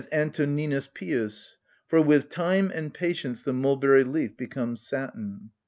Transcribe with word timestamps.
Antoninus 0.11 0.87
Pius: 0.91 1.59
for 1.87 2.01
"with 2.01 2.27
time 2.29 2.71
and 2.73 2.91
patience 2.91 3.43
the 3.43 3.53
mulberry 3.53 4.03
leaf 4.03 4.35
becomes 4.35 4.81
satin." 4.81 5.51